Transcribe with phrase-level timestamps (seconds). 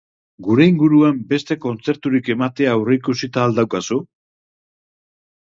[0.45, 4.01] Gure inguruan beste kontzerturik ematea aurreikusita al daukazu?